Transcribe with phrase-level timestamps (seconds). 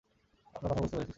[0.55, 1.09] আপনার কথা বুঝতে পেরেছি, স্যার।